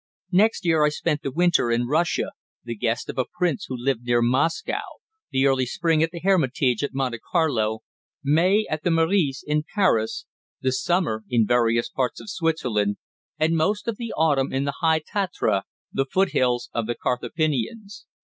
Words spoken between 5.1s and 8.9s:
the early spring at the Hermitage at Monte Carlo; May at the